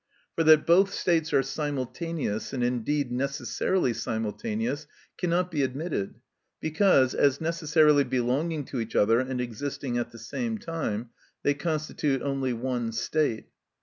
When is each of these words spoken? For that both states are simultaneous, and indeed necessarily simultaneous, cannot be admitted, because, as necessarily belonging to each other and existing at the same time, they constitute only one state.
For 0.33 0.43
that 0.45 0.65
both 0.65 0.91
states 0.91 1.31
are 1.31 1.43
simultaneous, 1.43 2.53
and 2.53 2.63
indeed 2.63 3.11
necessarily 3.11 3.93
simultaneous, 3.93 4.87
cannot 5.15 5.51
be 5.51 5.61
admitted, 5.61 6.15
because, 6.59 7.13
as 7.13 7.39
necessarily 7.39 8.03
belonging 8.03 8.65
to 8.65 8.79
each 8.79 8.95
other 8.95 9.19
and 9.19 9.39
existing 9.39 9.99
at 9.99 10.09
the 10.09 10.17
same 10.17 10.57
time, 10.57 11.11
they 11.43 11.53
constitute 11.53 12.23
only 12.23 12.51
one 12.51 12.91
state. 12.93 13.49